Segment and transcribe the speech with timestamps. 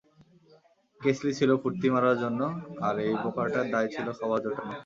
[1.01, 2.41] কেসলি ছিল ফূর্তি মারার জন্য
[2.87, 4.73] আর এই বোকাটার দায় ছিল খাবার জোটানো।